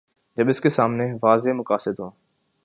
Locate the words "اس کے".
0.49-0.69